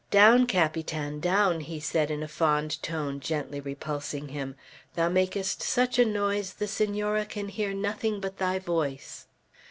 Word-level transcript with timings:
"Down, 0.09 0.47
Capitan, 0.47 1.19
down!" 1.19 1.59
he 1.59 1.79
said 1.79 2.09
in 2.09 2.23
a 2.23 2.27
fond 2.27 2.81
tone, 2.81 3.19
gently 3.19 3.59
repulsing 3.59 4.29
him; 4.29 4.55
"thou 4.95 5.09
makest 5.09 5.61
such 5.61 5.99
a 5.99 6.05
noise 6.05 6.53
the 6.55 6.67
Senora 6.67 7.23
can 7.23 7.49
hear 7.49 7.71
nothing 7.71 8.19
but 8.19 8.39
thy 8.39 8.57
voice." 8.57 9.27